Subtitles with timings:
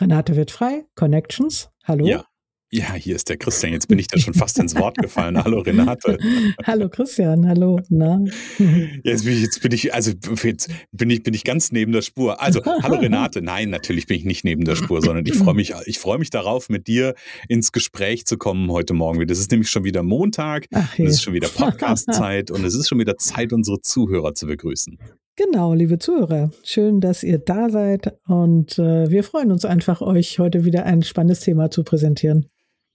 [0.00, 1.70] Renate wird frei, Connections.
[1.84, 2.06] Hallo.
[2.06, 2.26] Ja.
[2.72, 3.72] Ja, hier ist der Christian.
[3.72, 5.42] Jetzt bin ich da schon fast ins Wort gefallen.
[5.42, 6.18] Hallo Renate.
[6.66, 7.80] hallo Christian, hallo.
[7.90, 8.20] Na?
[9.04, 10.10] Jetzt, bin ich, jetzt bin ich, also
[10.42, 12.42] jetzt bin ich, bin ich ganz neben der Spur.
[12.42, 13.40] Also, hallo Renate.
[13.40, 16.30] Nein, natürlich bin ich nicht neben der Spur, sondern ich freue mich, ich freue mich
[16.30, 17.14] darauf, mit dir
[17.48, 19.24] ins Gespräch zu kommen heute Morgen.
[19.28, 22.88] Das ist nämlich schon wieder Montag, Ach, es ist schon wieder Podcast-Zeit und es ist
[22.88, 24.98] schon wieder Zeit, unsere Zuhörer zu begrüßen.
[25.38, 30.38] Genau, liebe Zuhörer, schön, dass ihr da seid und äh, wir freuen uns einfach, euch
[30.38, 32.46] heute wieder ein spannendes Thema zu präsentieren.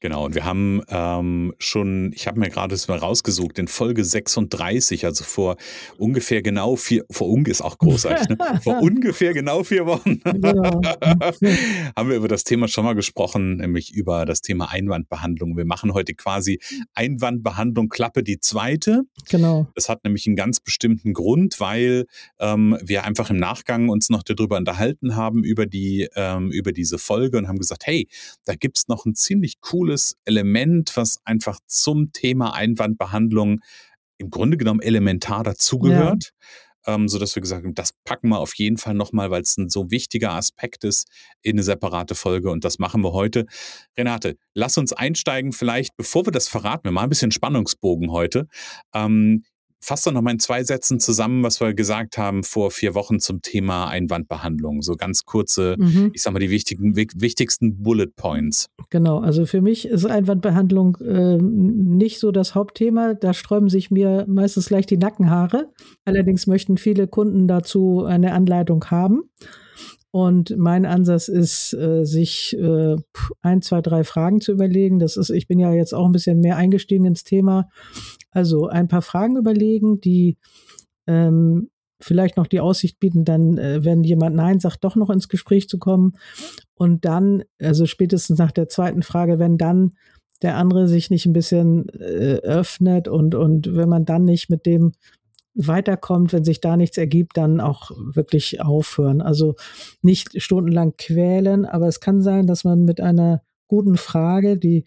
[0.02, 4.04] Genau, und wir haben ähm, schon, ich habe mir gerade das mal rausgesucht, in Folge
[4.04, 5.58] 36, also vor
[5.98, 8.38] ungefähr genau vier, vor ungefähr ist auch großartig, ne?
[8.64, 10.20] vor ungefähr genau vier Wochen
[11.96, 15.56] haben wir über das Thema schon mal gesprochen, nämlich über das Thema Einwandbehandlung.
[15.56, 16.60] Wir machen heute quasi
[16.96, 19.04] Einwandbehandlung Klappe die zweite.
[19.30, 19.68] Genau.
[19.76, 22.08] Das hat nämlich einen ganz bestimmten Grund, weil
[22.40, 26.98] ähm, wir einfach im Nachgang uns noch darüber unterhalten haben, über, die, ähm, über diese
[26.98, 28.08] Folge und haben gesagt, hey,
[28.46, 33.60] da gibt's noch ein ziemlich cooles cooles Element, was einfach zum Thema Einwandbehandlung
[34.18, 36.32] im Grunde genommen elementar dazugehört.
[36.88, 36.96] Ja.
[36.96, 39.56] Ähm, so dass wir gesagt haben, das packen wir auf jeden Fall nochmal, weil es
[39.58, 41.08] ein so wichtiger Aspekt ist,
[41.44, 43.46] in eine separate Folge und das machen wir heute.
[43.96, 48.48] Renate, lass uns einsteigen, vielleicht, bevor wir das verraten, wir mal ein bisschen Spannungsbogen heute.
[48.96, 49.44] Ähm,
[49.84, 53.20] Fass doch noch mal in zwei Sätzen zusammen, was wir gesagt haben vor vier Wochen
[53.20, 54.84] zum Thema Einwandbehandlung.
[54.84, 56.12] So ganz kurze, mhm.
[56.14, 58.70] ich sag mal, die wichtigen, wichtigsten Bullet Points.
[58.92, 63.16] Genau, also für mich ist Einwandbehandlung äh, nicht so das Hauptthema.
[63.16, 65.68] Da sträuben sich mir meistens gleich die Nackenhaare.
[66.06, 69.24] Allerdings möchten viele Kunden dazu eine Anleitung haben.
[70.12, 72.98] Und mein Ansatz ist, äh, sich äh,
[73.42, 75.00] ein, zwei, drei Fragen zu überlegen.
[75.00, 77.70] Das ist, ich bin ja jetzt auch ein bisschen mehr eingestiegen ins Thema.
[78.32, 80.38] Also ein paar Fragen überlegen, die
[81.08, 81.70] ähm,
[82.00, 85.70] vielleicht noch die Aussicht bieten, dann, äh, wenn jemand Nein sagt, doch noch ins Gespräch
[85.70, 86.14] zu kommen.
[86.74, 89.92] Und dann, also spätestens nach der zweiten Frage, wenn dann
[90.42, 94.66] der andere sich nicht ein bisschen äh, öffnet und, und wenn man dann nicht mit
[94.66, 94.94] dem
[95.54, 99.22] weiterkommt, wenn sich da nichts ergibt, dann auch wirklich aufhören.
[99.22, 99.56] Also
[100.02, 104.84] nicht stundenlang quälen, aber es kann sein, dass man mit einer guten Frage, die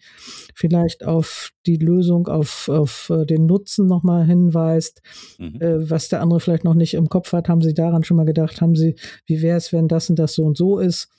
[0.53, 5.01] vielleicht auf die Lösung, auf, auf äh, den Nutzen nochmal hinweist,
[5.39, 5.59] mhm.
[5.59, 7.49] äh, was der andere vielleicht noch nicht im Kopf hat.
[7.49, 8.61] Haben Sie daran schon mal gedacht?
[8.61, 11.09] Haben Sie, wie wäre es, wenn das und das so und so ist?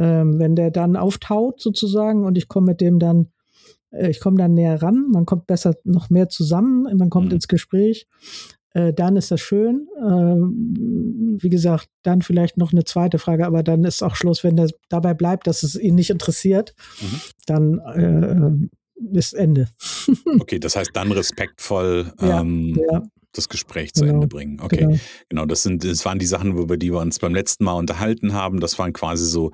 [0.00, 3.28] Ähm, wenn der dann auftaut sozusagen und ich komme mit dem dann
[3.92, 7.34] äh, ich komme dann näher ran, man kommt besser noch mehr zusammen, man kommt mhm.
[7.34, 8.08] ins Gespräch,
[8.76, 9.88] äh, dann ist das schön.
[9.98, 14.56] Ähm, wie gesagt, dann vielleicht noch eine zweite Frage, aber dann ist auch Schluss, wenn
[14.56, 17.20] das dabei bleibt, dass es ihn nicht interessiert, mhm.
[17.46, 18.68] dann
[19.14, 19.68] äh, ist Ende.
[20.40, 22.12] okay, das heißt dann respektvoll.
[22.20, 23.02] Ähm, ja, ja
[23.36, 24.60] das Gespräch zu genau, Ende bringen.
[24.60, 24.96] Okay, genau.
[25.28, 25.46] genau.
[25.46, 28.60] das sind, das waren die Sachen, über die wir uns beim letzten Mal unterhalten haben.
[28.60, 29.52] Das waren quasi so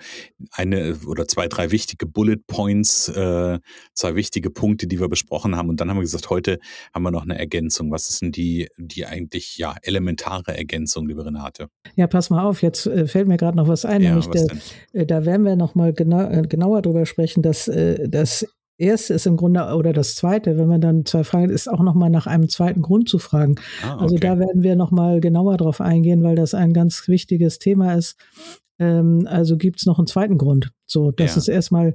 [0.53, 3.59] eine oder zwei, drei wichtige Bullet Points, äh,
[3.95, 5.69] zwei wichtige Punkte, die wir besprochen haben.
[5.69, 6.59] Und dann haben wir gesagt, heute
[6.95, 7.91] haben wir noch eine Ergänzung.
[7.91, 11.69] Was ist denn die, die eigentlich ja elementare Ergänzung, liebe Renate?
[11.97, 12.63] Ja, pass mal auf.
[12.63, 14.03] Jetzt äh, fällt mir gerade noch was ein.
[14.03, 17.69] Ja, nämlich was der, äh, da werden wir noch mal genau, genauer drüber sprechen, dass
[17.69, 18.47] äh, das
[18.83, 22.11] erste ist im Grunde, oder das zweite, wenn man dann zwei Fragen, ist auch nochmal
[22.11, 23.55] nach einem zweiten Grund zu fragen.
[23.83, 24.03] Ah, okay.
[24.03, 28.17] Also da werden wir nochmal genauer drauf eingehen, weil das ein ganz wichtiges Thema ist.
[28.79, 30.71] Ähm, also gibt es noch einen zweiten Grund.
[30.87, 31.39] So, das ja.
[31.39, 31.95] ist erstmal,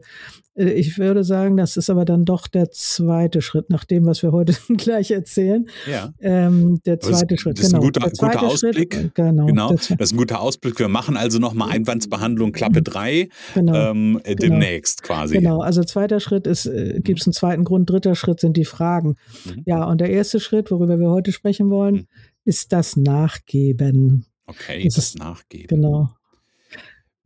[0.56, 4.24] äh, ich würde sagen, das ist aber dann doch der zweite Schritt, nach dem, was
[4.24, 5.68] wir heute gleich erzählen.
[5.90, 6.14] Ja.
[6.20, 7.58] Ähm, der zweite das, Schritt.
[7.58, 7.84] Das ist genau.
[7.84, 8.94] ein guter, guter Ausblick.
[8.94, 9.46] Schritt, genau.
[9.46, 9.72] genau.
[9.72, 10.80] Das ist ein guter Ausblick.
[10.80, 13.92] Wir machen also nochmal Einwandsbehandlung Klappe 3 genau.
[13.92, 14.36] ähm, genau.
[14.36, 15.36] demnächst quasi.
[15.36, 18.66] Genau, also zweiter Schritt ist, äh, gibt es einen zweiten Grund, dritter Schritt sind die
[18.66, 19.16] Fragen.
[19.46, 19.64] Mhm.
[19.66, 22.08] Ja, und der erste Schritt, worüber wir heute sprechen wollen, mhm.
[22.46, 24.26] ist das Nachgeben.
[24.48, 25.68] Okay, das, das Nachgeben.
[25.68, 26.10] Genau.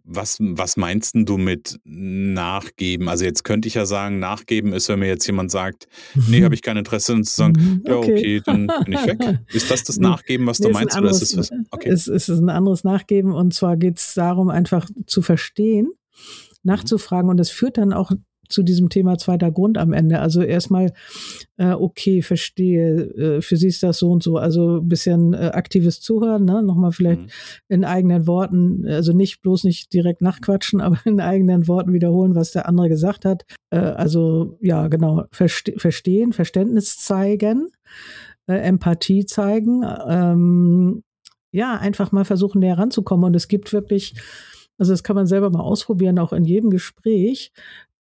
[0.04, 3.08] Was, was meinst du mit nachgeben?
[3.08, 5.88] Also jetzt könnte ich ja sagen, nachgeben ist, wenn mir jetzt jemand sagt,
[6.28, 9.40] nee, habe ich kein Interesse, und zu sagen, mhm, ja, okay, dann bin ich weg.
[9.54, 10.96] Ist das das Nachgeben, was du nee, meinst?
[10.96, 11.68] Anderes, oder ist es, was?
[11.72, 11.90] Okay.
[11.90, 15.92] es, es ist ein anderes Nachgeben und zwar geht es darum, einfach zu verstehen, mhm.
[16.64, 18.12] nachzufragen und das führt dann auch
[18.52, 20.20] zu diesem Thema zweiter Grund am Ende.
[20.20, 20.94] Also erstmal,
[21.58, 24.38] äh, okay, verstehe, äh, für sie ist das so und so.
[24.38, 26.62] Also ein bisschen äh, aktives Zuhören, ne?
[26.64, 27.28] nochmal vielleicht mhm.
[27.70, 32.52] in eigenen Worten, also nicht bloß nicht direkt nachquatschen, aber in eigenen Worten wiederholen, was
[32.52, 33.46] der andere gesagt hat.
[33.70, 37.70] Äh, also ja, genau, verste verstehen, Verständnis zeigen,
[38.48, 39.84] äh, Empathie zeigen.
[40.08, 41.04] Ähm,
[41.52, 43.26] ja, einfach mal versuchen, näher ranzukommen.
[43.26, 44.14] Und es gibt wirklich,
[44.78, 47.52] also das kann man selber mal ausprobieren, auch in jedem Gespräch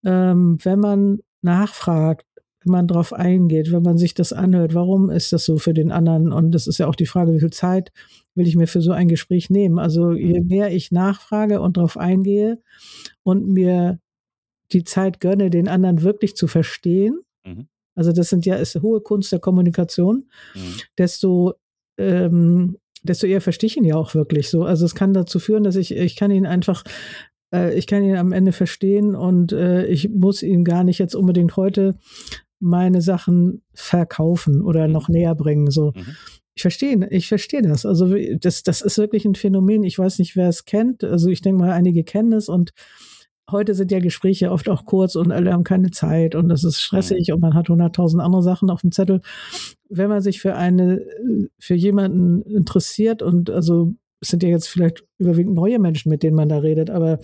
[0.06, 2.25] ähm, wenn man nachfragt,
[2.63, 5.92] wenn man darauf eingeht, wenn man sich das anhört, warum ist das so für den
[5.92, 6.31] anderen?
[6.31, 7.92] Und das ist ja auch die Frage, wie viel Zeit
[8.36, 9.80] will ich mir für so ein Gespräch nehmen?
[9.80, 10.48] Also je mhm.
[10.48, 12.62] mehr ich nachfrage und darauf eingehe
[13.24, 14.00] und mir
[14.71, 17.68] die Zeit gönne, den anderen wirklich zu verstehen, mhm.
[17.95, 20.75] also das sind ja ist hohe Kunst der Kommunikation, mhm.
[20.97, 21.54] desto
[21.97, 24.63] ähm, desto eher verstehe ich ihn ja auch wirklich so.
[24.63, 26.83] Also es kann dazu führen, dass ich, ich kann ihn einfach
[27.53, 31.15] äh, ich kann ihn am Ende verstehen und äh, ich muss ihn gar nicht jetzt
[31.15, 31.95] unbedingt heute
[32.59, 35.15] meine Sachen verkaufen oder noch mhm.
[35.15, 35.69] näher bringen.
[35.71, 35.94] So.
[35.95, 36.15] Mhm.
[36.53, 37.86] Ich verstehe, ich verstehe das.
[37.86, 39.83] Also das, das ist wirklich ein Phänomen.
[39.83, 41.03] Ich weiß nicht, wer es kennt.
[41.03, 42.71] Also ich denke mal, einige kennen es und
[43.50, 46.80] heute sind ja Gespräche oft auch kurz und alle haben keine Zeit und das ist
[46.80, 47.36] stressig mhm.
[47.36, 49.21] und man hat hunderttausend andere Sachen auf dem Zettel.
[49.89, 51.06] Wenn man sich für eine,
[51.59, 56.47] für jemanden interessiert und also sind ja jetzt vielleicht überwiegend neue Menschen, mit denen man
[56.47, 57.19] da redet, aber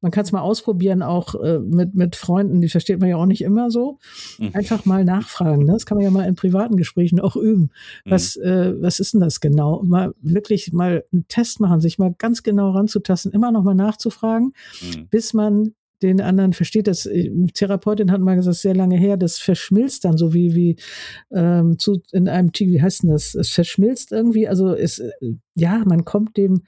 [0.00, 3.26] man kann es mal ausprobieren, auch äh, mit, mit Freunden, die versteht man ja auch
[3.26, 3.98] nicht immer so.
[4.38, 4.50] Mhm.
[4.52, 5.64] Einfach mal nachfragen.
[5.64, 5.72] Ne?
[5.72, 7.70] Das kann man ja mal in privaten Gesprächen auch üben.
[8.04, 8.10] Mhm.
[8.10, 9.82] Was, äh, was ist denn das genau?
[9.82, 14.52] Mal wirklich mal einen Test machen, sich mal ganz genau ranzutasten, immer noch mal nachzufragen,
[14.82, 15.08] mhm.
[15.08, 16.86] bis man den anderen versteht.
[16.86, 20.76] Das äh, Therapeutin hat mal gesagt, sehr lange her, das verschmilzt dann so wie wie
[21.32, 23.34] ähm, zu in einem Tee, wie heißt denn das?
[23.34, 25.10] Es verschmilzt irgendwie, also es äh,
[25.54, 26.62] ja, man kommt dem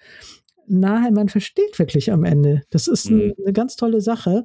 [0.66, 2.62] nahe, man versteht wirklich am Ende.
[2.70, 3.34] Das ist mhm.
[3.42, 4.44] eine ganz tolle Sache.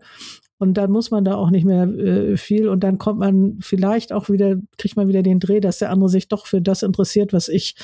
[0.60, 4.14] Und dann muss man da auch nicht mehr äh, viel und dann kommt man vielleicht
[4.14, 7.34] auch wieder, kriegt man wieder den Dreh, dass der andere sich doch für das interessiert,
[7.34, 7.76] was ich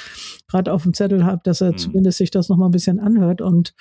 [0.47, 1.77] gerade auf dem Zettel habe, dass er mhm.
[1.77, 3.73] zumindest sich das nochmal ein bisschen anhört und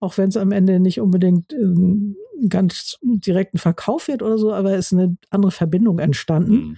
[0.00, 2.16] auch wenn es am Ende nicht unbedingt ähm,
[2.48, 6.76] ganz direkten Verkauf wird oder so, aber es ist eine andere Verbindung entstanden, mhm.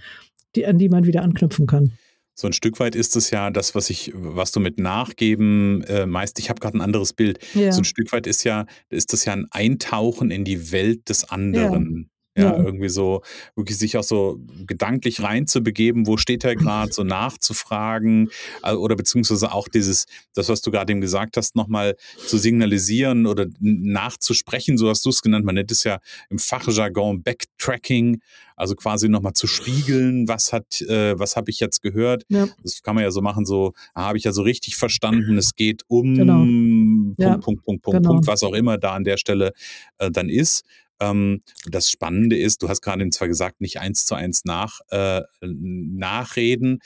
[0.55, 1.93] die, an die man wieder anknüpfen kann.
[2.39, 6.05] So ein Stück weit ist es ja das, was ich, was du mit Nachgeben äh,
[6.05, 7.39] meist, ich habe gerade ein anderes Bild.
[7.55, 7.71] Ja.
[7.71, 11.27] So ein Stück weit ist ja, ist das ja ein Eintauchen in die Welt des
[11.27, 12.11] anderen.
[12.37, 13.21] Ja, ja, irgendwie so,
[13.55, 18.29] wirklich sich auch so gedanklich reinzubegeben, wo steht er gerade, so nachzufragen
[18.63, 21.95] äh, oder beziehungsweise auch dieses, das, was du gerade eben gesagt hast, nochmal
[22.27, 25.45] zu signalisieren oder nachzusprechen, so hast du es genannt.
[25.45, 25.99] Man nennt es ja
[26.29, 28.21] im Fachjargon Backtracking,
[28.55, 32.23] also quasi nochmal zu spiegeln, was hat, äh, was habe ich jetzt gehört.
[32.29, 32.47] Ja.
[32.63, 35.55] Das kann man ja so machen, so, ah, habe ich ja so richtig verstanden, es
[35.55, 36.39] geht um genau.
[36.39, 37.37] Punkt, ja.
[37.37, 38.09] Punkt, Punkt, Punkt, genau.
[38.09, 39.53] Punkt, was auch immer da an der Stelle
[39.99, 40.65] äh, dann ist.
[40.99, 45.21] Ähm, das Spannende ist, du hast gerade zwar gesagt, nicht eins zu eins nach, äh,
[45.41, 46.79] nachreden.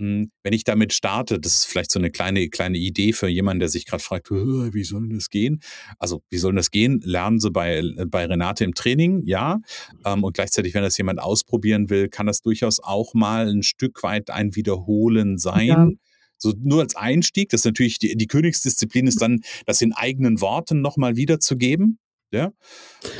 [0.00, 3.60] Hm, wenn ich damit starte, das ist vielleicht so eine kleine, kleine Idee für jemanden,
[3.60, 5.60] der sich gerade fragt, wie soll das gehen?
[5.98, 7.00] Also, wie soll das gehen?
[7.04, 9.58] Lernen Sie bei, bei Renate im Training, ja.
[10.04, 14.02] Ähm, und gleichzeitig, wenn das jemand ausprobieren will, kann das durchaus auch mal ein Stück
[14.04, 15.66] weit ein Wiederholen sein.
[15.66, 15.88] Ja.
[16.36, 20.40] So nur als Einstieg, das ist natürlich die, die Königsdisziplin ist dann, das in eigenen
[20.40, 21.98] Worten nochmal wiederzugeben.
[22.30, 22.52] Ja?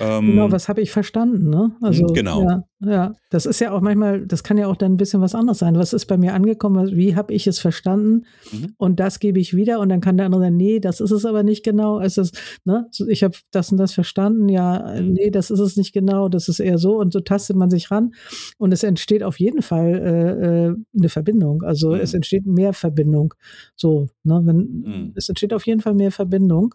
[0.00, 1.74] Ähm, genau, was habe ich verstanden, ne?
[1.80, 2.42] Also, hm, genau.
[2.42, 5.34] Ja, ja, das ist ja auch manchmal, das kann ja auch dann ein bisschen was
[5.34, 5.76] anderes sein.
[5.76, 6.94] Was ist bei mir angekommen?
[6.94, 8.26] Wie habe ich es verstanden?
[8.52, 8.74] Mhm.
[8.76, 11.24] Und das gebe ich wieder und dann kann der andere sagen, nee, das ist es
[11.24, 12.00] aber nicht genau.
[12.00, 12.86] Es ist, ne?
[13.08, 14.50] Ich habe das und das verstanden.
[14.50, 15.12] Ja, mhm.
[15.12, 16.28] nee, das ist es nicht genau.
[16.28, 18.12] Das ist eher so und so tastet man sich ran
[18.58, 21.62] und es entsteht auf jeden Fall äh, äh eine Verbindung.
[21.62, 22.00] Also mhm.
[22.00, 23.32] es entsteht mehr Verbindung.
[23.74, 24.42] So, ne?
[24.44, 25.12] Wenn, mhm.
[25.14, 26.74] es entsteht auf jeden Fall mehr Verbindung.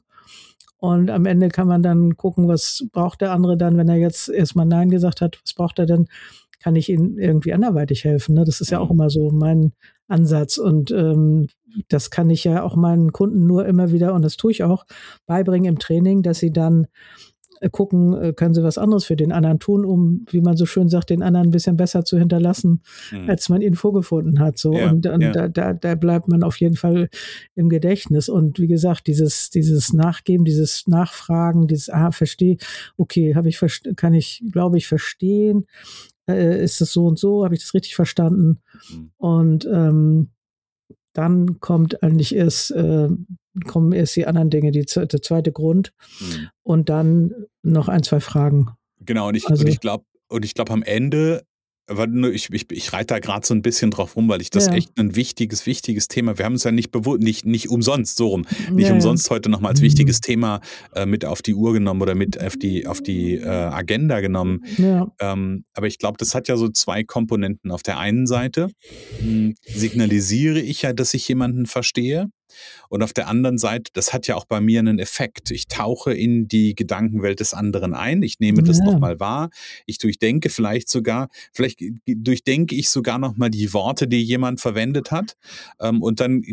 [0.83, 4.27] Und am Ende kann man dann gucken, was braucht der andere dann, wenn er jetzt
[4.27, 6.07] erstmal Nein gesagt hat, was braucht er denn?
[6.59, 8.35] Kann ich ihm irgendwie anderweitig helfen?
[8.35, 8.43] Ne?
[8.43, 8.95] Das ist ja auch mhm.
[8.95, 9.71] immer so mein
[10.09, 10.57] Ansatz.
[10.57, 11.47] Und ähm,
[11.87, 14.83] das kann ich ja auch meinen Kunden nur immer wieder, und das tue ich auch,
[15.25, 16.87] beibringen im Training, dass sie dann
[17.69, 20.89] gucken, äh, können sie was anderes für den anderen tun, um, wie man so schön
[20.89, 23.29] sagt, den anderen ein bisschen besser zu hinterlassen, mhm.
[23.29, 24.57] als man ihn vorgefunden hat.
[24.57, 24.73] So.
[24.73, 25.31] Ja, und, und ja.
[25.31, 27.09] da, da, da bleibt man auf jeden Fall
[27.55, 28.29] im Gedächtnis.
[28.29, 32.57] Und wie gesagt, dieses, dieses Nachgeben, dieses Nachfragen, dieses, ah, verstehe,
[32.97, 33.59] okay, habe ich,
[33.95, 35.65] kann ich, glaube ich, verstehen.
[36.27, 37.43] Äh, ist das so und so?
[37.43, 38.59] Habe ich das richtig verstanden?
[38.89, 39.11] Mhm.
[39.17, 40.29] Und ähm,
[41.13, 43.09] dann kommt eigentlich erst äh,
[43.65, 45.93] kommen erst die anderen Dinge, die, der zweite Grund.
[46.19, 46.49] Mhm.
[46.63, 48.69] Und dann noch ein, zwei Fragen.
[48.99, 51.43] Genau, und ich, also, ich glaube, und ich glaube, am Ende
[52.31, 54.73] ich, ich, ich reite da gerade so ein bisschen drauf rum, weil ich das ja.
[54.73, 56.37] echt ein wichtiges, wichtiges Thema.
[56.37, 58.93] Wir haben es ja nicht bewusst, nicht, nicht umsonst, so rum, nicht ja.
[58.93, 59.85] umsonst heute nochmal als mhm.
[59.85, 60.61] wichtiges Thema
[60.95, 64.63] äh, mit auf die Uhr genommen oder mit auf die, auf die äh, Agenda genommen.
[64.77, 65.11] Ja.
[65.19, 67.69] Ähm, aber ich glaube, das hat ja so zwei Komponenten.
[67.69, 68.69] Auf der einen Seite
[69.19, 72.29] mh, hm, signalisiere ich ja, dass ich jemanden verstehe.
[72.89, 75.51] Und auf der anderen Seite, das hat ja auch bei mir einen Effekt.
[75.51, 78.23] Ich tauche in die Gedankenwelt des anderen ein.
[78.23, 78.85] Ich nehme das ja.
[78.85, 79.49] nochmal wahr.
[79.85, 85.35] Ich durchdenke vielleicht sogar, vielleicht durchdenke ich sogar nochmal die Worte, die jemand verwendet hat.
[85.79, 86.43] Ähm, und dann,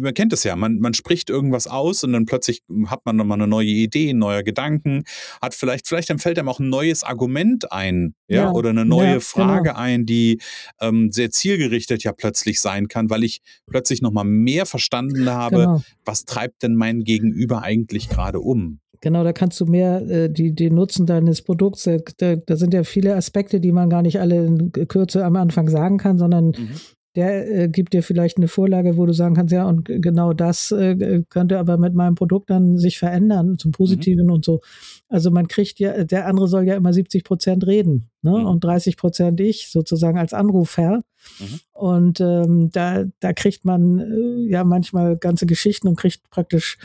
[0.00, 3.38] man kennt es ja, man, man spricht irgendwas aus und dann plötzlich hat man nochmal
[3.38, 5.04] eine neue Idee, ein neuer Gedanken,
[5.40, 8.50] hat vielleicht, vielleicht dann fällt einem auch ein neues Argument ein, ja, ja.
[8.52, 9.20] oder eine neue ja, genau.
[9.20, 9.78] Frage genau.
[9.78, 10.40] ein, die
[10.80, 15.82] ähm, sehr zielgerichtet ja plötzlich sein kann, weil ich plötzlich nochmal mehr verstanden habe, genau.
[16.04, 18.80] was treibt denn mein Gegenüber eigentlich gerade um?
[19.00, 21.88] Genau, da kannst du mehr äh, die, die Nutzen deines Produkts,
[22.18, 25.68] da, da, sind ja viele Aspekte, die man gar nicht alle in Kürze am Anfang
[25.68, 26.70] sagen kann, sondern mhm
[27.18, 30.70] der äh, gibt dir vielleicht eine Vorlage, wo du sagen kannst, ja, und genau das
[30.70, 34.34] äh, könnte aber mit meinem Produkt dann sich verändern zum Positiven mhm.
[34.34, 34.60] und so.
[35.08, 38.38] Also man kriegt ja, der andere soll ja immer 70 Prozent reden ne?
[38.38, 38.46] Mhm.
[38.46, 41.02] und 30 Prozent ich sozusagen als Anrufer.
[41.40, 41.60] Mhm.
[41.72, 46.78] Und ähm, da, da kriegt man äh, ja manchmal ganze Geschichten und kriegt praktisch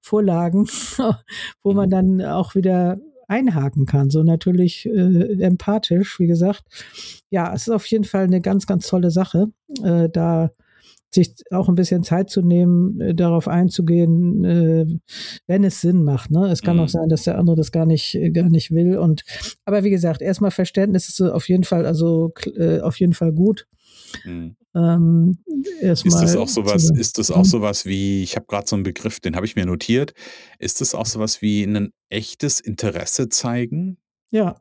[0.00, 0.68] Vorlagen,
[1.64, 1.90] wo man mhm.
[1.90, 3.00] dann auch wieder
[3.30, 4.10] einhaken kann.
[4.10, 6.64] So natürlich äh, empathisch, wie gesagt.
[7.30, 10.50] Ja, es ist auf jeden Fall eine ganz, ganz tolle Sache, äh, da
[11.12, 14.86] sich auch ein bisschen Zeit zu nehmen, äh, darauf einzugehen, äh,
[15.46, 16.30] wenn es Sinn macht.
[16.30, 16.48] Ne?
[16.50, 16.82] Es kann mhm.
[16.82, 18.96] auch sein, dass der andere das gar nicht, äh, gar nicht will.
[18.96, 19.24] Und
[19.64, 23.66] aber wie gesagt, erstmal Verständnis ist auf jeden Fall, also äh, auf jeden Fall gut.
[24.24, 24.56] Mhm.
[24.74, 25.38] Ähm,
[25.80, 29.18] ist das auch sowas, ist das auch sowas wie, ich habe gerade so einen Begriff,
[29.18, 30.14] den habe ich mir notiert,
[30.58, 33.98] ist das auch sowas wie ein echtes Interesse zeigen?
[34.30, 34.60] Ja,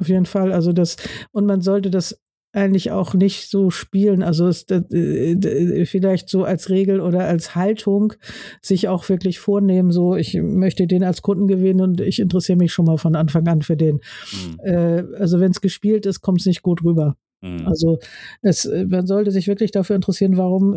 [0.00, 0.52] auf jeden Fall.
[0.52, 0.96] Also das,
[1.32, 2.18] und man sollte das
[2.52, 4.22] eigentlich auch nicht so spielen.
[4.22, 8.12] Also es, äh, vielleicht so als Regel oder als Haltung
[8.60, 12.72] sich auch wirklich vornehmen, so ich möchte den als Kunden gewinnen und ich interessiere mich
[12.72, 14.00] schon mal von Anfang an für den.
[14.32, 14.60] Mhm.
[14.62, 17.16] Äh, also wenn es gespielt ist, kommt es nicht gut rüber.
[17.42, 17.66] Mhm.
[17.66, 17.98] Also
[18.40, 20.74] es, äh, man sollte sich wirklich dafür interessieren, warum,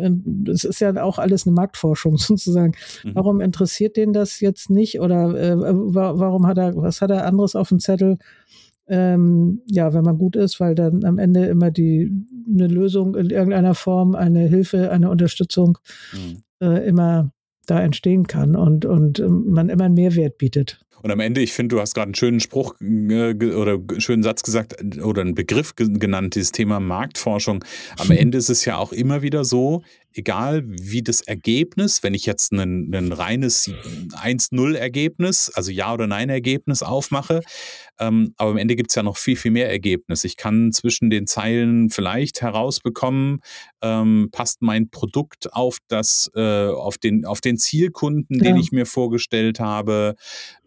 [0.48, 2.72] es ist ja auch alles eine Marktforschung sozusagen,
[3.04, 3.14] mhm.
[3.14, 7.56] warum interessiert den das jetzt nicht oder äh, warum hat er, was hat er anderes
[7.56, 8.18] auf dem Zettel?
[8.88, 12.12] Ähm, ja, wenn man gut ist, weil dann am Ende immer die
[12.48, 15.78] eine Lösung in irgendeiner Form, eine Hilfe, eine Unterstützung
[16.12, 16.42] mhm.
[16.60, 17.32] äh, immer
[17.66, 20.80] da entstehen kann und, und ähm, man immer einen Mehrwert bietet.
[21.02, 24.22] Und am Ende, ich finde, du hast gerade einen schönen Spruch äh, oder einen schönen
[24.22, 27.64] Satz gesagt oder einen Begriff genannt, dieses Thema Marktforschung.
[27.98, 29.82] Am Ende ist es ja auch immer wieder so,
[30.16, 36.82] egal wie das Ergebnis, wenn ich jetzt ein, ein reines 1-0-Ergebnis, also Ja- oder Nein-Ergebnis
[36.82, 37.42] aufmache,
[37.98, 40.24] ähm, aber am Ende gibt es ja noch viel, viel mehr Ergebnis.
[40.24, 43.40] Ich kann zwischen den Zeilen vielleicht herausbekommen,
[43.82, 48.44] ähm, passt mein Produkt auf das, äh, auf den, auf den Zielkunden, ja.
[48.44, 50.16] den ich mir vorgestellt habe.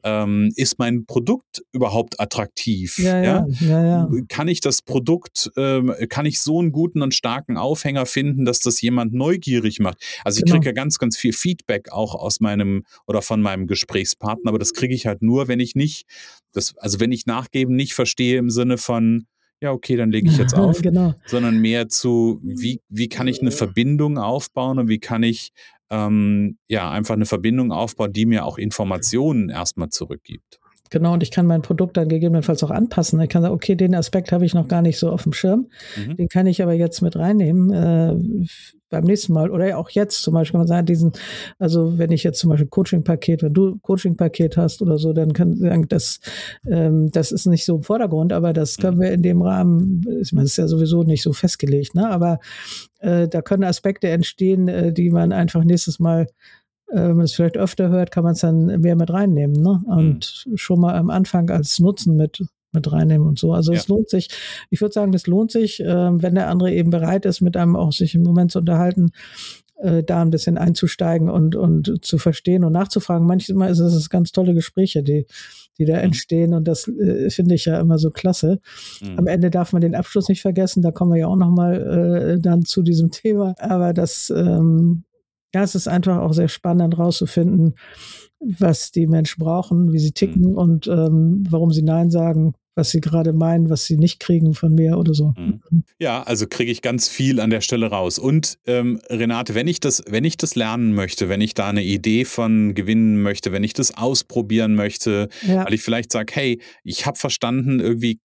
[0.02, 2.98] Ähm, ist mein Produkt überhaupt attraktiv?
[3.00, 3.46] Ja, ja?
[3.60, 4.10] ja?
[4.30, 8.60] Kann ich das Produkt, ähm, kann ich so einen guten und starken Aufhänger finden, dass
[8.60, 9.98] das jemand neugierig macht?
[10.24, 10.56] Also ich genau.
[10.56, 14.74] kriege ja ganz, ganz viel Feedback auch aus meinem oder von meinem Gesprächspartner, aber das
[14.74, 16.06] kriege ich halt nur, wenn ich nicht,
[16.54, 19.26] das, also wenn ich Nachgeben nicht verstehe im Sinne von,
[19.62, 21.14] ja, okay, dann lege ich jetzt auf, genau.
[21.26, 25.52] sondern mehr zu, wie, wie kann ich eine Verbindung aufbauen und wie kann ich
[25.90, 30.60] ähm, ja einfach eine Verbindung aufbauen, die mir auch Informationen erstmal zurückgibt.
[30.92, 33.20] Genau, und ich kann mein Produkt dann gegebenenfalls auch anpassen.
[33.22, 35.68] Ich kann sagen, okay, den Aspekt habe ich noch gar nicht so auf dem Schirm.
[35.96, 36.16] Mhm.
[36.16, 37.72] Den kann ich aber jetzt mit reinnehmen.
[37.72, 38.48] Äh,
[38.90, 41.12] beim nächsten Mal oder auch jetzt zum Beispiel kann man sagen, diesen,
[41.58, 45.56] also wenn ich jetzt zum Beispiel Coaching-Paket, wenn du Coaching-Paket hast oder so, dann kann
[45.56, 46.20] sagen, das,
[46.68, 49.02] ähm, das ist nicht so im Vordergrund, aber das können mhm.
[49.02, 52.10] wir in dem Rahmen, ich meine, das ist ja sowieso nicht so festgelegt, ne?
[52.10, 52.40] aber
[53.00, 56.28] äh, da können Aspekte entstehen, äh, die man einfach nächstes Mal
[56.92, 59.82] äh, wenn man es vielleicht öfter hört, kann man es dann mehr mit reinnehmen ne?
[59.86, 60.58] und mhm.
[60.58, 63.54] schon mal am Anfang als Nutzen mit mit reinnehmen und so.
[63.54, 63.80] Also ja.
[63.80, 64.30] es lohnt sich.
[64.70, 67.76] Ich würde sagen, es lohnt sich, äh, wenn der andere eben bereit ist, mit einem
[67.76, 69.12] auch sich im Moment zu unterhalten,
[69.80, 73.26] äh, da ein bisschen einzusteigen und, und zu verstehen und nachzufragen.
[73.26, 75.26] Manchmal ist es ganz tolle Gespräche, die,
[75.78, 76.04] die da mhm.
[76.04, 78.60] entstehen und das äh, finde ich ja immer so klasse.
[79.02, 79.20] Mhm.
[79.20, 82.40] Am Ende darf man den Abschluss nicht vergessen, da kommen wir ja auch nochmal äh,
[82.42, 83.56] dann zu diesem Thema.
[83.58, 85.04] Aber das, ähm,
[85.54, 87.76] ja, es ist einfach auch sehr spannend rauszufinden,
[88.40, 90.58] was die Menschen brauchen, wie sie ticken mhm.
[90.58, 94.74] und ähm, warum sie Nein sagen, was sie gerade meinen, was sie nicht kriegen von
[94.74, 95.34] mir oder so.
[95.38, 95.84] Mhm.
[96.00, 98.18] Ja, also kriege ich ganz viel an der Stelle raus.
[98.18, 101.84] Und ähm, Renate, wenn ich das, wenn ich das lernen möchte, wenn ich da eine
[101.84, 105.66] Idee von gewinnen möchte, wenn ich das ausprobieren möchte, ja.
[105.66, 108.20] weil ich vielleicht sage, hey, ich habe verstanden, irgendwie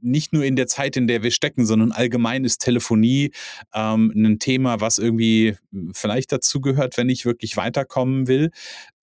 [0.00, 3.30] nicht nur in der Zeit, in der wir stecken, sondern allgemein ist Telefonie
[3.72, 5.56] ähm, ein Thema, was irgendwie
[5.92, 8.50] vielleicht dazugehört, wenn ich wirklich weiterkommen will.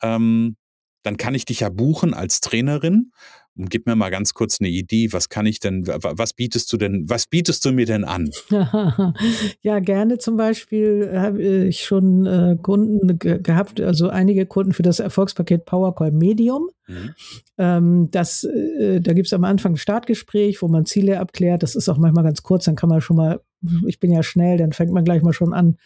[0.02, 0.58] Ähm,
[1.04, 3.12] dann kann ich dich ja buchen als Trainerin
[3.58, 7.10] Gib mir mal ganz kurz eine Idee, was kann ich denn, was bietest du denn,
[7.10, 8.30] was bietest du mir denn an?
[9.62, 14.84] ja, gerne zum Beispiel habe ich schon äh, Kunden ge gehabt, also einige Kunden für
[14.84, 16.70] das Erfolgspaket PowerCall Medium.
[16.88, 17.14] Mhm.
[17.58, 21.64] Ähm, das, äh, da gibt es am Anfang ein Startgespräch, wo man Ziele abklärt.
[21.64, 23.42] Das ist auch manchmal ganz kurz, dann kann man schon mal,
[23.88, 25.78] ich bin ja schnell, dann fängt man gleich mal schon an,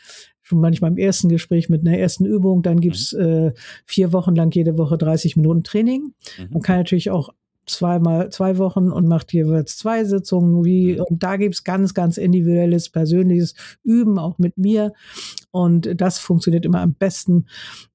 [0.42, 2.64] schon manchmal im ersten Gespräch mit einer ersten Übung.
[2.64, 3.22] Dann gibt's mhm.
[3.22, 3.52] äh,
[3.86, 6.14] vier Wochen lang jede Woche 30 Minuten Training.
[6.38, 6.48] Mhm.
[6.52, 7.30] Man kann natürlich auch
[7.66, 10.66] zweimal zwei Wochen und macht jeweils zwei Sitzungen.
[10.66, 11.02] Wie, mhm.
[11.02, 13.54] und da gibt's ganz, ganz individuelles, persönliches
[13.84, 14.94] Üben, auch mit mir.
[15.52, 17.46] Und das funktioniert immer am besten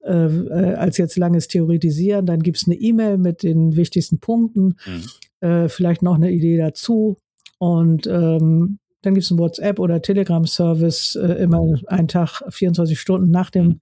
[0.03, 2.27] äh, äh als jetzt langes Theoretisieren.
[2.27, 5.47] Dann gibt's eine E-Mail mit den wichtigsten Punkten, mhm.
[5.47, 7.17] äh, vielleicht noch eine Idee dazu.
[7.59, 13.31] Und ähm, dann gibt es einen WhatsApp- oder Telegram-Service, äh, immer einen Tag, 24 Stunden
[13.31, 13.81] nach dem mhm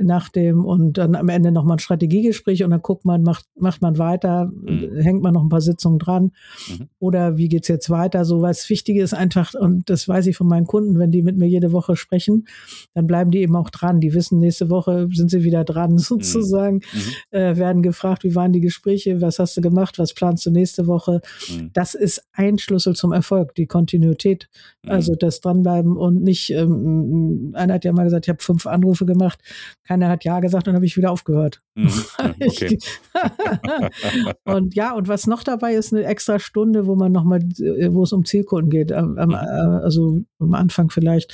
[0.00, 3.82] nach dem und dann am Ende nochmal ein Strategiegespräch und dann guckt man, macht, macht
[3.82, 4.96] man weiter, mhm.
[5.00, 6.32] hängt man noch ein paar Sitzungen dran
[6.68, 6.88] mhm.
[6.98, 8.24] oder wie geht's jetzt weiter?
[8.24, 11.36] So was Wichtige ist einfach, und das weiß ich von meinen Kunden, wenn die mit
[11.36, 12.46] mir jede Woche sprechen,
[12.94, 14.00] dann bleiben die eben auch dran.
[14.00, 15.98] Die wissen, nächste Woche sind sie wieder dran mhm.
[15.98, 17.36] sozusagen, mhm.
[17.36, 20.86] äh, werden gefragt, wie waren die Gespräche, was hast du gemacht, was planst du nächste
[20.86, 21.20] Woche?
[21.50, 21.70] Mhm.
[21.72, 24.48] Das ist ein Schlüssel zum Erfolg, die Kontinuität.
[24.84, 24.90] Mhm.
[24.90, 29.06] Also das Dranbleiben und nicht, ähm, einer hat ja mal gesagt, ich habe fünf Anrufe
[29.06, 29.40] gemacht,
[29.88, 31.60] keiner hat Ja gesagt und habe ich wieder aufgehört.
[31.74, 31.90] Mhm.
[32.40, 32.78] Okay.
[34.44, 38.02] und ja, und was noch dabei ist, eine extra Stunde, wo man nochmal, äh, wo
[38.02, 38.90] es um Zielkunden geht.
[38.90, 39.16] Mhm.
[39.16, 41.32] Äh, also am Anfang vielleicht,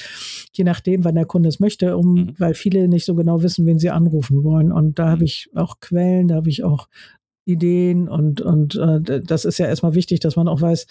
[0.52, 2.34] je nachdem, wann der Kunde es möchte, um, mhm.
[2.38, 4.70] weil viele nicht so genau wissen, wen sie anrufen wollen.
[4.70, 6.88] Und da habe ich auch Quellen, da habe ich auch
[7.46, 10.86] Ideen und, und äh, das ist ja erstmal wichtig, dass man auch weiß,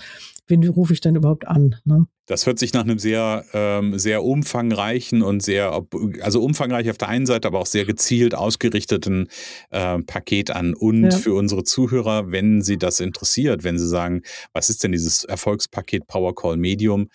[0.48, 1.76] wen rufe ich denn überhaupt an.
[1.84, 2.06] Ne?
[2.28, 5.84] Das hört sich nach einem sehr, ähm, sehr umfangreichen und sehr,
[6.22, 9.30] also umfangreich auf der einen Seite, aber auch sehr gezielt ausgerichteten
[9.72, 10.74] äh, Paket an.
[10.74, 11.12] Und ja.
[11.12, 14.22] für unsere Zuhörer, wenn sie das interessiert, wenn sie sagen,
[14.54, 17.10] was ist denn dieses Erfolgspaket Power Call Medium?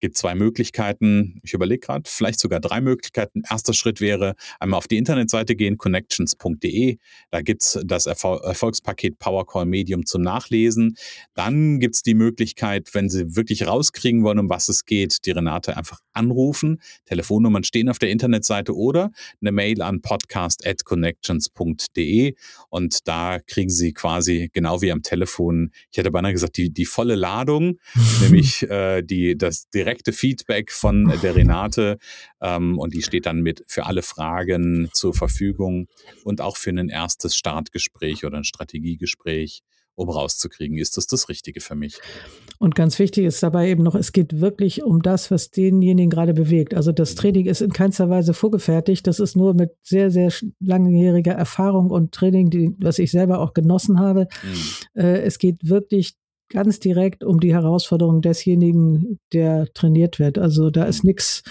[0.00, 1.38] Gibt zwei Möglichkeiten.
[1.42, 3.42] Ich überlege gerade, vielleicht sogar drei Möglichkeiten.
[3.48, 6.98] Erster Schritt wäre, einmal auf die Internetseite gehen, connections.de.
[7.30, 10.96] Da gibt's das Erfol Erfolgspaket PowerCall Medium zum Nachlesen.
[11.34, 15.76] Dann gibt's die Möglichkeit, wenn Sie wirklich rauskriegen wollen, um was es geht, die Renate
[15.76, 16.80] einfach anrufen.
[17.06, 22.34] Telefonnummern stehen auf der Internetseite oder eine Mail an podcast.connections.de
[22.68, 26.86] und da kriegen Sie quasi genau wie am Telefon, ich hätte beinahe gesagt, die, die
[26.86, 27.78] volle Ladung,
[28.20, 31.98] nämlich äh, die, das direkt direkte Feedback von der Renate
[32.42, 35.88] ähm, und die steht dann mit für alle Fragen zur Verfügung
[36.24, 39.62] und auch für ein erstes Startgespräch oder ein Strategiegespräch
[39.94, 41.98] um rauszukriegen, ist das das Richtige für mich.
[42.58, 46.34] Und ganz wichtig ist dabei eben noch, es geht wirklich um das, was denjenigen gerade
[46.34, 46.74] bewegt.
[46.74, 47.16] Also das mhm.
[47.16, 49.06] Training ist in keinster Weise vorgefertigt.
[49.06, 53.54] Das ist nur mit sehr, sehr langjähriger Erfahrung und Training, die, was ich selber auch
[53.54, 54.28] genossen habe.
[54.44, 55.02] Mhm.
[55.02, 56.14] Äh, es geht wirklich
[56.48, 60.38] ganz direkt um die Herausforderung desjenigen, der trainiert wird.
[60.38, 61.42] Also da ist nichts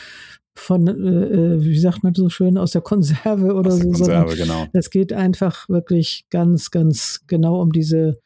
[0.56, 3.92] von, äh, äh, wie sagt man so schön, aus der Konserve oder aus so.
[3.92, 4.66] Konserve, genau.
[4.74, 8.20] Es geht einfach wirklich ganz, ganz genau um diese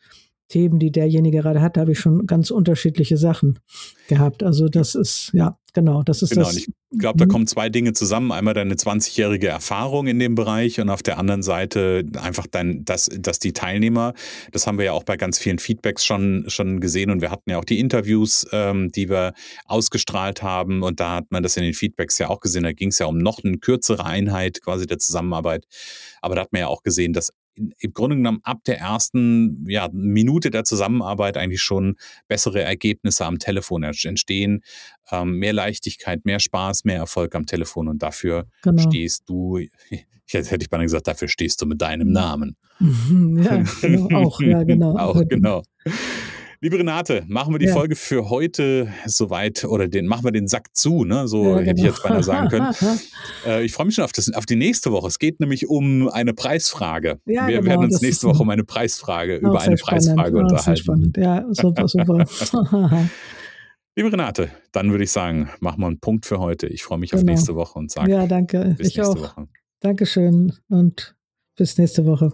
[0.48, 1.78] Themen, die derjenige gerade hat.
[1.78, 3.60] Da habe ich schon ganz unterschiedliche Sachen
[4.08, 4.44] gehabt.
[4.44, 6.68] Also das ist, ja, genau, das ist genau, das.
[6.94, 7.30] Ich glaube, da mhm.
[7.30, 8.34] kommen zwei Dinge zusammen.
[8.34, 13.10] Einmal deine 20-jährige Erfahrung in dem Bereich und auf der anderen Seite einfach dein, dass,
[13.18, 14.14] dass die Teilnehmer,
[14.52, 17.50] das haben wir ja auch bei ganz vielen Feedbacks schon, schon gesehen und wir hatten
[17.50, 19.34] ja auch die Interviews, ähm, die wir
[19.66, 22.64] ausgestrahlt haben und da hat man das in den Feedbacks ja auch gesehen.
[22.64, 25.66] Da ging es ja um noch eine kürzere Einheit quasi der Zusammenarbeit.
[26.22, 29.90] Aber da hat man ja auch gesehen, dass im Grunde genommen ab der ersten ja,
[29.92, 34.64] Minute der Zusammenarbeit eigentlich schon bessere Ergebnisse am Telefon entstehen.
[35.12, 38.82] Ähm, mehr Leichtigkeit, mehr Spaß, mehr Erfolg am Telefon und dafür genau.
[38.82, 39.60] stehst du,
[40.28, 42.56] jetzt hätte ich beinahe gesagt, dafür stehst du mit deinem Namen.
[42.82, 44.96] Ja, genau, auch, ja, genau.
[44.98, 45.62] auch, genau.
[46.64, 47.74] Liebe Renate, machen wir die ja.
[47.74, 51.28] Folge für heute soweit oder den, machen wir den Sack zu, ne?
[51.28, 51.78] So ja, hätte genau.
[51.78, 52.76] ich jetzt beinahe sagen können.
[53.48, 55.08] äh, ich freue mich schon auf, das, auf die nächste Woche.
[55.08, 57.20] Es geht nämlich um eine Preisfrage.
[57.26, 59.76] Ja, wir genau, werden uns nächste Woche um eine Preisfrage, über eine.
[59.76, 60.78] Preisfrage unterhalten.
[60.78, 61.18] Spannend.
[61.18, 62.28] Ja, super, super.
[63.96, 66.68] Liebe Renate, dann würde ich sagen, machen wir einen Punkt für heute.
[66.68, 67.24] Ich freue mich genau.
[67.24, 68.76] auf nächste Woche und sage ja, danke.
[68.78, 69.18] bis ich nächste auch.
[69.18, 69.48] Woche.
[69.80, 71.16] Dankeschön und
[71.56, 72.34] bis nächste Woche.